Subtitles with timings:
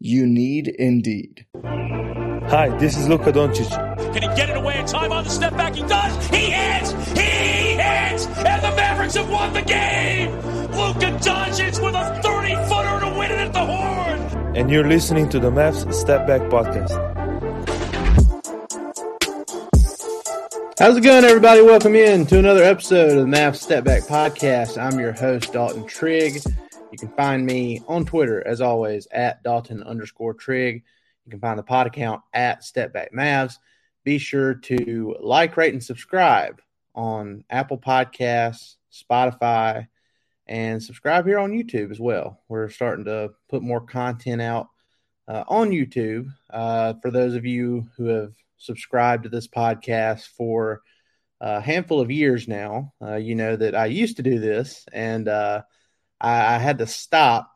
[0.00, 1.46] You need Indeed.
[1.62, 3.70] Hi, this is Luka Doncic.
[4.12, 5.74] Can he get it away in time on the step back?
[5.74, 6.26] He does.
[6.28, 6.90] He hits.
[7.12, 8.26] He hits.
[8.26, 10.30] And the Mavericks have won the game.
[10.72, 14.56] Luka Doncic with a 30 footer to win it at the horn.
[14.56, 16.92] And you're listening to the Mavs Step Back Podcast.
[20.78, 21.62] How's it going, everybody?
[21.62, 24.76] Welcome in to another episode of the Mavs Step Back Podcast.
[24.76, 26.42] I'm your host, Dalton Trigg.
[26.94, 30.84] You can find me on Twitter, as always, at Dalton underscore Trigg.
[31.24, 33.58] You can find the pod account at Stepback Mavs.
[34.04, 36.62] Be sure to like, rate, and subscribe
[36.94, 39.88] on Apple Podcasts, Spotify,
[40.46, 42.38] and subscribe here on YouTube as well.
[42.48, 44.68] We're starting to put more content out
[45.26, 46.32] uh, on YouTube.
[46.48, 50.82] Uh, for those of you who have subscribed to this podcast for
[51.40, 55.26] a handful of years now, uh, you know that I used to do this, and
[55.26, 55.62] uh,
[56.20, 57.54] I, I had to stop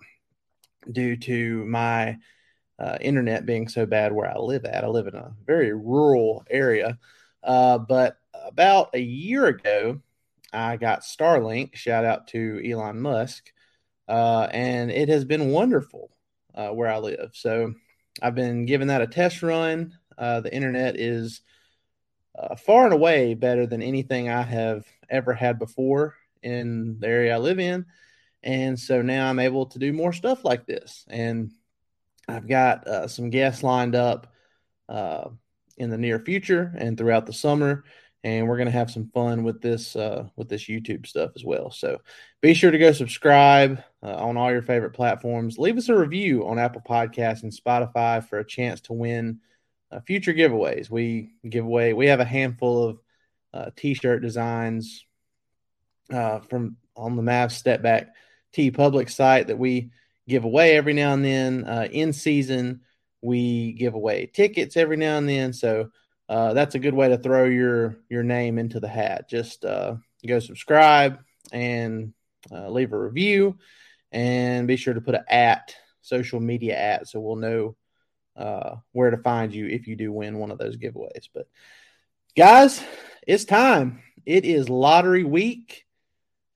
[0.91, 2.19] due to my
[2.78, 4.84] uh, internet being so bad where I live at.
[4.84, 6.98] I live in a very rural area.
[7.42, 10.00] Uh, but about a year ago,
[10.53, 11.75] I got Starlink.
[11.75, 13.53] Shout out to Elon Musk.
[14.09, 16.10] Uh, and it has been wonderful
[16.54, 17.31] uh, where I live.
[17.34, 17.75] So
[18.22, 19.97] I've been giving that a test run.
[20.16, 21.43] Uh, the internet is
[22.38, 27.34] uh, far and away better than anything I have ever had before in the area
[27.34, 27.87] I live in.
[28.43, 31.04] And so now I'm able to do more stuff like this.
[31.09, 31.53] And
[32.28, 34.32] I've got uh, some guests lined up
[34.88, 35.28] uh,
[35.76, 37.84] in the near future and throughout the summer.
[38.25, 41.44] And we're going to have some fun with this uh, with this YouTube stuff as
[41.44, 41.71] well.
[41.71, 41.98] So
[42.41, 45.56] be sure to go subscribe uh, on all your favorite platforms.
[45.56, 49.41] Leave us a review on Apple Podcasts and Spotify for a chance to win
[49.93, 50.91] uh, future giveaways.
[50.91, 51.93] We give away.
[51.93, 53.00] We have a handful of
[53.54, 55.04] uh, t-shirt designs
[56.09, 58.09] from on the Mavs Step Back
[58.54, 59.91] TeePublic site that we
[60.28, 61.64] give away every now and then.
[61.64, 62.81] Uh, in season,
[63.22, 65.53] we give away tickets every now and then.
[65.53, 65.91] So
[66.28, 69.28] uh, that's a good way to throw your your name into the hat.
[69.28, 71.20] Just uh, go subscribe
[71.53, 72.12] and
[72.53, 73.56] uh, leave a review,
[74.12, 77.76] and be sure to put an at social media at so we'll know
[78.36, 81.28] uh, where to find you if you do win one of those giveaways.
[81.34, 81.48] But
[82.36, 82.82] guys,
[83.26, 84.03] it's time.
[84.25, 85.84] It is lottery week.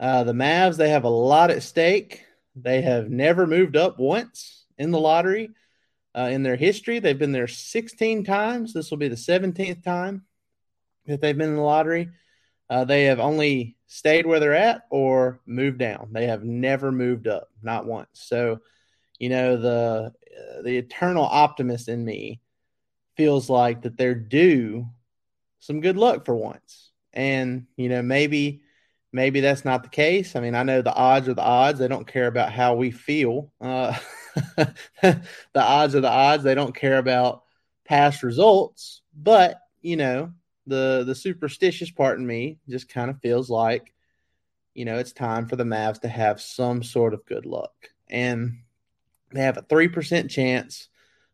[0.02, 2.24] Uh, the Mavs, they have a lot at stake.
[2.56, 5.50] They have never moved up once in the lottery
[6.12, 6.98] uh, in their history.
[6.98, 8.72] They've been there 16 times.
[8.72, 10.24] This will be the 17th time
[11.06, 12.08] that they've been in the lottery.
[12.68, 16.08] Uh, they have only stayed where they're at or moved down.
[16.10, 18.08] They have never moved up, not once.
[18.14, 18.58] So,
[19.20, 22.40] you know, the uh, the eternal optimist in me
[23.16, 24.88] feels like that they're due
[25.60, 26.90] some good luck for once.
[27.12, 28.61] And, you know, maybe
[29.12, 30.34] maybe that's not the case.
[30.34, 31.78] I mean, I know the odds are the odds.
[31.78, 33.52] They don't care about how we feel.
[33.60, 33.96] Uh,
[34.56, 35.22] the
[35.54, 36.42] odds are the odds.
[36.42, 37.42] They don't care about
[37.84, 39.02] past results.
[39.14, 40.32] But you know,
[40.66, 43.92] the the superstitious part in me just kind of feels like,
[44.74, 47.72] you know, it's time for the Mavs to have some sort of good luck,
[48.08, 48.58] and
[49.32, 50.88] they have a three percent chance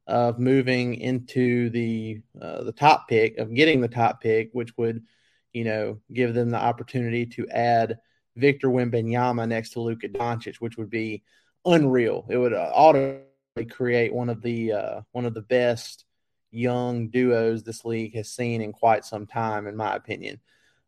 [0.07, 5.05] of moving into the uh, the top pick of getting the top pick, which would
[5.53, 7.99] you know, give them the opportunity to add
[8.37, 11.23] Victor Wembanyama next to Luka Doncic, which would be
[11.65, 12.27] unreal.
[12.29, 16.05] It would uh, automatically create one of the uh, one of the best
[16.51, 20.41] young duos this league has seen in quite some time, in my opinion.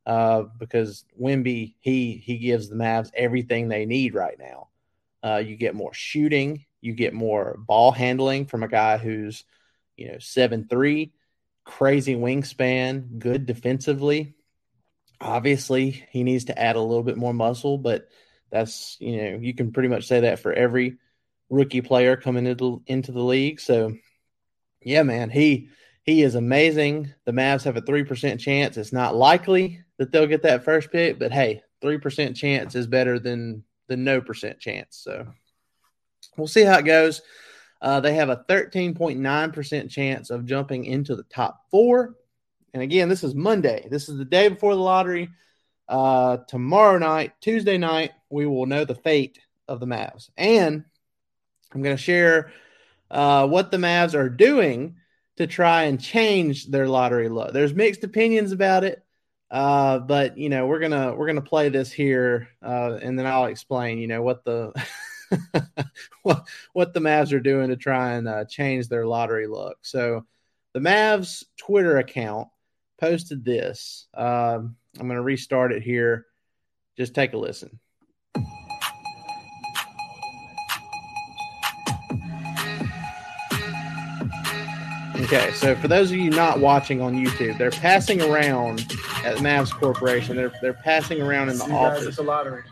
[0.06, 4.68] Uh, because Wemby, he he gives the Mavs everything they need right now.
[5.22, 9.44] Uh, you get more shooting, you get more ball handling from a guy who's
[9.96, 11.12] you know seven three,
[11.64, 14.34] crazy wingspan, good defensively
[15.20, 18.08] obviously he needs to add a little bit more muscle, but
[18.50, 20.98] that's you know you can pretty much say that for every
[21.48, 23.60] rookie player coming into into the league.
[23.60, 23.96] So
[24.82, 25.68] yeah, man, he
[26.02, 27.12] he is amazing.
[27.24, 28.76] The Mavs have a 3% chance.
[28.76, 33.18] It's not likely that they'll get that first pick, but hey, 3% chance is better
[33.18, 34.96] than the no percent chance.
[34.96, 35.26] So
[36.36, 37.20] we'll see how it goes.
[37.82, 42.14] Uh, they have a 13.9% chance of jumping into the top four.
[42.72, 43.86] And again, this is Monday.
[43.90, 45.30] This is the day before the lottery.
[45.88, 50.30] Uh, tomorrow night, Tuesday night, we will know the fate of the Mavs.
[50.36, 50.84] And
[51.72, 52.52] I'm going to share
[53.10, 54.96] uh, what the Mavs are doing
[55.36, 57.52] to try and change their lottery look.
[57.52, 59.02] There's mixed opinions about it.
[59.50, 63.46] Uh, but you know, we're gonna we're gonna play this here, uh, and then I'll
[63.46, 63.98] explain.
[63.98, 64.72] You know what the
[66.22, 69.78] what what the Mavs are doing to try and uh, change their lottery look.
[69.82, 70.24] So,
[70.72, 72.46] the Mavs Twitter account
[73.00, 74.06] posted this.
[74.14, 76.26] Um, I'm gonna restart it here.
[76.96, 77.80] Just take a listen.
[85.22, 88.80] Okay, so for those of you not watching on YouTube, they're passing around
[89.24, 90.34] at Mavs Corporation.
[90.34, 92.16] They're they're passing around in the office.
[92.16, 92.64] the lottery.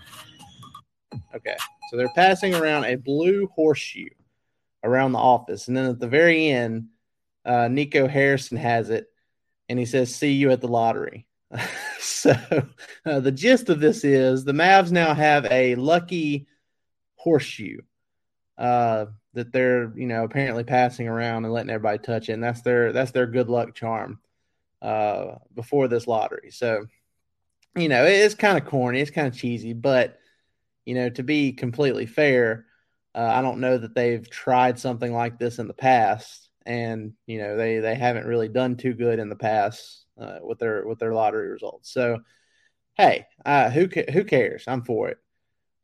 [1.34, 1.56] Okay,
[1.88, 4.08] so they're passing around a blue horseshoe
[4.82, 6.88] around the office, and then at the very end,
[7.44, 9.06] uh, Nico Harrison has it,
[9.68, 11.26] and he says, "See you at the lottery."
[11.98, 12.34] so
[13.06, 16.46] uh, the gist of this is the Mavs now have a lucky
[17.16, 17.78] horseshoe.
[18.56, 22.32] Uh, that they're you know apparently passing around and letting everybody touch it.
[22.32, 24.18] And that's their that's their good luck charm
[24.82, 26.50] uh, before this lottery.
[26.50, 26.86] So
[27.76, 30.18] you know it's kind of corny, it's kind of cheesy, but
[30.84, 32.66] you know to be completely fair,
[33.14, 37.38] uh, I don't know that they've tried something like this in the past, and you
[37.38, 40.98] know they they haven't really done too good in the past uh, with their with
[40.98, 41.90] their lottery results.
[41.90, 42.18] So
[42.96, 44.64] hey, uh, who who cares?
[44.68, 45.18] I'm for it.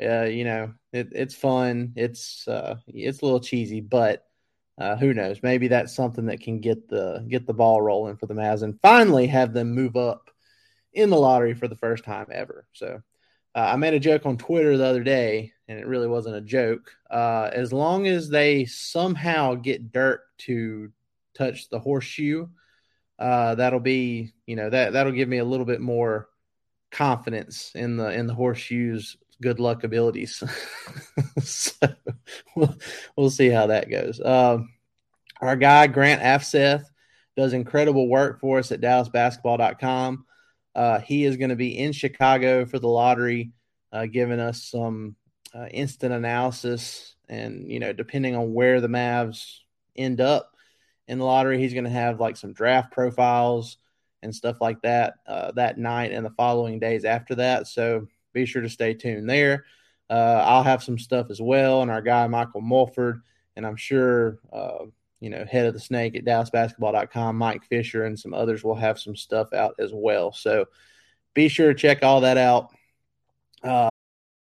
[0.02, 1.94] Uh, you know, it, it's fun.
[1.96, 4.24] It's uh, it's a little cheesy, but
[4.78, 5.42] uh, who knows?
[5.42, 8.80] Maybe that's something that can get the get the ball rolling for the Mavs and
[8.82, 10.30] finally have them move up
[10.92, 12.66] in the lottery for the first time ever.
[12.72, 13.00] So
[13.54, 16.40] uh, I made a joke on Twitter the other day, and it really wasn't a
[16.40, 16.92] joke.
[17.10, 20.92] Uh, as long as they somehow get Dirk to
[21.34, 22.48] touch the horseshoe,
[23.18, 26.28] uh, that'll be you know that that'll give me a little bit more
[26.90, 30.42] confidence in the in the horseshoes good luck abilities.
[31.42, 31.72] so
[32.56, 32.74] we'll,
[33.16, 34.20] we'll see how that goes.
[34.20, 34.70] Um,
[35.40, 36.84] our guy, Grant Afseth,
[37.36, 40.24] does incredible work for us at DallasBasketball.com.
[40.74, 43.52] Uh, he is going to be in Chicago for the lottery,
[43.92, 45.16] uh, giving us some
[45.54, 47.14] uh, instant analysis.
[47.28, 49.60] And, you know, depending on where the Mavs
[49.96, 50.50] end up
[51.08, 53.78] in the lottery, he's going to have like some draft profiles
[54.22, 57.68] and stuff like that uh, that night and the following days after that.
[57.68, 59.64] So be sure to stay tuned there.
[60.10, 63.22] Uh, I'll have some stuff as well, and our guy Michael Mulford,
[63.56, 64.84] and I'm sure uh,
[65.20, 68.98] you know head of the snake at DallasBasketball.com, Mike Fisher, and some others will have
[68.98, 70.32] some stuff out as well.
[70.32, 70.66] So
[71.32, 72.70] be sure to check all that out.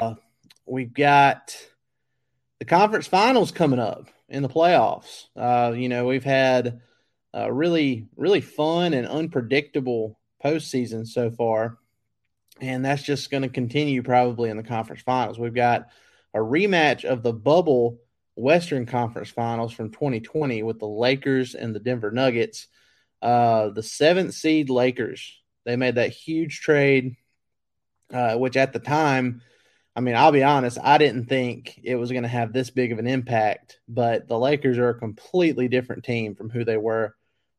[0.00, 0.14] Uh,
[0.66, 1.56] we've got
[2.58, 5.24] the conference finals coming up in the playoffs.
[5.36, 6.80] Uh, you know, we've had
[7.32, 11.78] a really, really fun and unpredictable postseason so far.
[12.60, 15.38] And that's just going to continue probably in the conference finals.
[15.38, 15.88] We've got
[16.34, 17.98] a rematch of the bubble
[18.34, 22.68] Western Conference finals from 2020 with the Lakers and the Denver Nuggets.
[23.20, 27.16] Uh, the seventh seed Lakers, they made that huge trade,
[28.12, 29.42] uh, which at the time,
[29.98, 32.92] I mean, I'll be honest, I didn't think it was going to have this big
[32.92, 37.16] of an impact, but the Lakers are a completely different team from who they were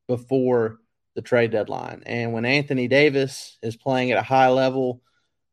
[0.08, 0.80] before
[1.16, 2.04] the trade deadline.
[2.06, 5.02] And when Anthony Davis is playing at a high level,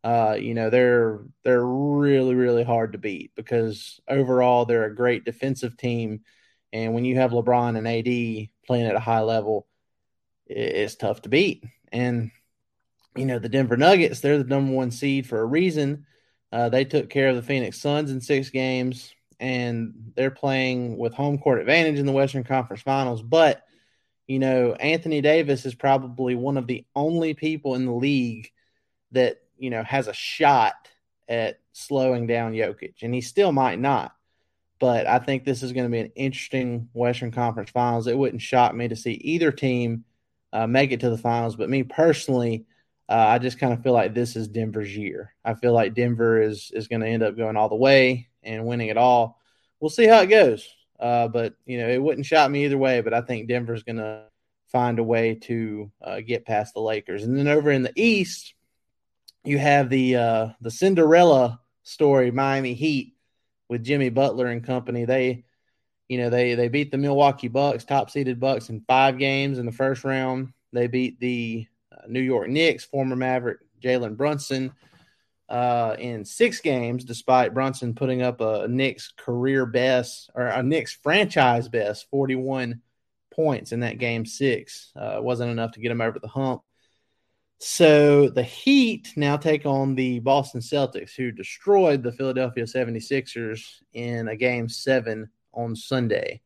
[0.05, 5.25] uh, you know they're they're really really hard to beat because overall they're a great
[5.25, 6.21] defensive team,
[6.73, 9.67] and when you have LeBron and AD playing at a high level,
[10.47, 11.65] it's tough to beat.
[11.91, 12.31] And
[13.17, 16.07] you know the Denver Nuggets, they're the number one seed for a reason.
[16.53, 21.15] Uh, they took care of the Phoenix Suns in six games, and they're playing with
[21.15, 23.23] home court advantage in the Western Conference Finals.
[23.23, 23.63] But
[24.27, 28.51] you know Anthony Davis is probably one of the only people in the league
[29.13, 30.75] that you know, has a shot
[31.29, 34.15] at slowing down Jokic, and he still might not.
[34.79, 38.07] But I think this is going to be an interesting Western Conference Finals.
[38.07, 40.05] It wouldn't shock me to see either team
[40.53, 41.57] uh, make it to the finals.
[41.57, 42.67] But me personally,
[43.09, 45.33] uh, I just kind of feel like this is Denver's year.
[45.45, 48.67] I feel like Denver is is going to end up going all the way and
[48.67, 49.41] winning it all.
[49.79, 50.69] We'll see how it goes.
[50.99, 53.01] Uh, but you know, it wouldn't shock me either way.
[53.03, 54.25] But I think Denver's going to
[54.67, 57.23] find a way to uh, get past the Lakers.
[57.23, 58.55] And then over in the East,
[59.45, 63.15] you have the uh, the Cinderella story, Miami Heat
[63.69, 65.05] with Jimmy Butler and company.
[65.05, 65.45] They,
[66.09, 69.67] you know, they they beat the Milwaukee Bucks, top seeded Bucks, in five games in
[69.67, 70.53] the first round.
[70.73, 71.69] They beat the
[72.09, 74.73] New York Knicks, former Maverick Jalen Brunson,
[75.49, 80.93] uh, in six games, despite Brunson putting up a Knicks career best or a Knicks
[80.93, 82.83] franchise best, forty one
[83.33, 84.93] points in that game six.
[84.97, 86.63] Uh, wasn't enough to get him over the hump.
[87.59, 94.29] So the Heat now take on the Boston Celtics, who destroyed the Philadelphia 76ers in
[94.29, 96.43] a game seven on Sunday.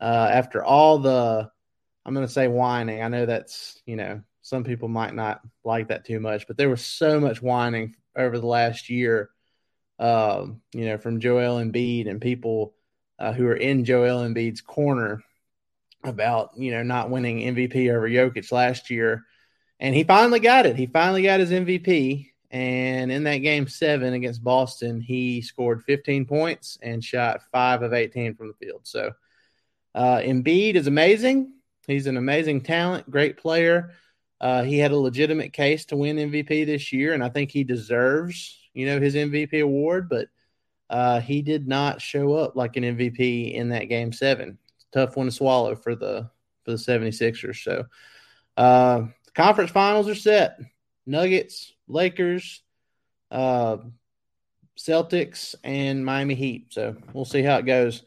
[0.00, 1.50] Uh, after all the,
[2.04, 3.02] I'm going to say whining.
[3.02, 6.70] I know that's, you know, some people might not like that too much, but there
[6.70, 9.30] was so much whining over the last year,
[9.98, 12.72] um, you know, from Joel Embiid and people
[13.18, 15.24] uh, who are in Joel Embiid's corner
[16.04, 19.24] about, you know, not winning MVP over Jokic last year
[19.80, 20.76] and he finally got it.
[20.76, 22.30] He finally got his MVP.
[22.52, 27.92] And in that game seven against Boston, he scored 15 points and shot five of
[27.92, 28.82] 18 from the field.
[28.84, 29.10] So
[29.92, 31.52] uh, Embiid is amazing.
[31.88, 33.90] He's an amazing talent, great player.
[34.40, 37.64] Uh, he had a legitimate case to win MVP this year, and I think he
[37.64, 40.08] deserves, you know, his MVP award.
[40.08, 40.28] But
[40.90, 44.58] uh, he did not show up like an MVP in that game seven.
[44.92, 46.30] Tough one to swallow for the
[46.64, 47.62] for the 76ers.
[47.62, 47.86] So
[48.56, 50.58] uh, conference finals are set.
[51.06, 52.62] Nuggets, Lakers,
[53.30, 53.78] uh,
[54.78, 56.66] Celtics, and Miami Heat.
[56.70, 58.02] So we'll see how it goes.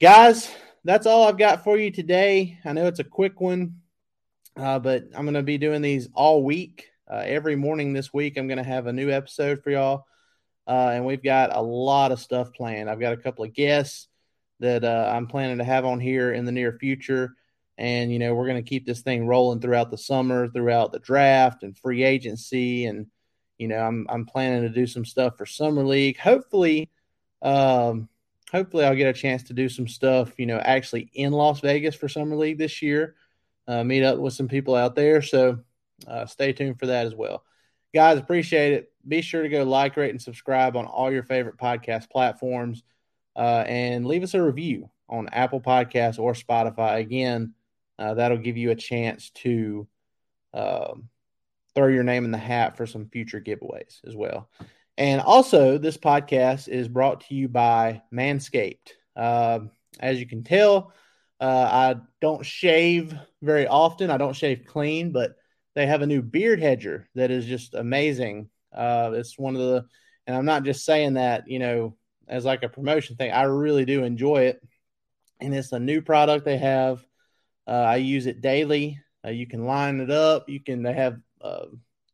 [0.00, 0.50] Guys,
[0.84, 2.58] that's all I've got for you today.
[2.64, 3.76] I know it's a quick one,
[4.58, 6.90] uh, but I'm going to be doing these all week.
[7.10, 10.06] Uh, every morning this week, I'm going to have a new episode for y'all.
[10.66, 12.90] Uh, and we've got a lot of stuff planned.
[12.90, 14.08] I've got a couple of guests
[14.60, 17.34] that uh, I'm planning to have on here in the near future.
[17.78, 20.98] And, you know, we're going to keep this thing rolling throughout the summer, throughout the
[20.98, 22.86] draft and free agency.
[22.86, 23.06] And,
[23.56, 26.18] you know, I'm, I'm planning to do some stuff for summer league.
[26.18, 26.90] Hopefully,
[27.40, 28.08] um,
[28.50, 31.94] hopefully I'll get a chance to do some stuff, you know, actually in Las Vegas
[31.94, 33.14] for summer league this year,
[33.68, 35.22] uh, meet up with some people out there.
[35.22, 35.60] So
[36.08, 37.44] uh, stay tuned for that as well.
[37.94, 38.92] Guys, appreciate it.
[39.06, 42.82] Be sure to go like, rate, and subscribe on all your favorite podcast platforms.
[43.36, 46.98] Uh, and leave us a review on Apple Podcasts or Spotify.
[46.98, 47.54] Again,
[47.98, 49.86] uh, that'll give you a chance to
[50.52, 51.08] um,
[51.74, 54.48] throw your name in the hat for some future giveaways as well.
[54.96, 58.90] And also, this podcast is brought to you by Manscaped.
[59.14, 59.60] Uh,
[60.00, 60.92] as you can tell,
[61.40, 64.10] uh, I don't shave very often.
[64.10, 65.36] I don't shave clean, but
[65.74, 68.48] they have a new beard hedger that is just amazing.
[68.74, 69.84] Uh, it's one of the,
[70.26, 73.32] and I'm not just saying that, you know, as like a promotion thing.
[73.32, 74.60] I really do enjoy it.
[75.40, 77.04] And it's a new product they have.
[77.66, 79.00] Uh, I use it daily.
[79.24, 80.48] Uh, you can line it up.
[80.48, 81.66] You can they have uh,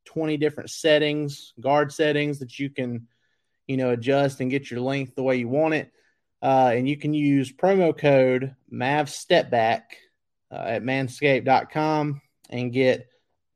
[0.04, 3.08] 20 different settings, guard settings that you can,
[3.66, 5.90] you know, adjust and get your length the way you want it.
[6.44, 9.82] Uh, and you can use promo code MAV Stepback
[10.52, 12.20] uh, at manscaped.com
[12.50, 13.08] and get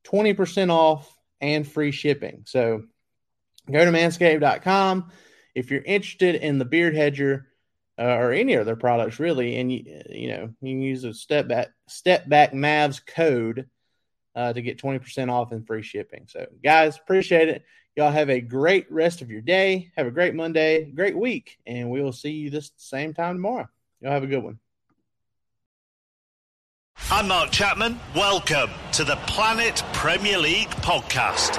[0.06, 2.44] 20% off and free shipping.
[2.46, 2.84] So
[3.70, 5.12] go to manscaped.com.
[5.54, 7.48] If you're interested in the beard hedger,
[7.98, 11.48] uh, or any other products really, and you you know you can use a step
[11.48, 13.68] back step back Mavs code
[14.36, 16.26] uh, to get twenty percent off and free shipping.
[16.28, 17.64] So guys, appreciate it.
[17.98, 19.90] Y'all have a great rest of your day.
[19.96, 23.68] Have a great Monday, great week, and we will see you this same time tomorrow.
[24.00, 24.60] Y'all have a good one.
[27.10, 27.98] I'm Mark Chapman.
[28.14, 31.58] Welcome to the Planet Premier League podcast.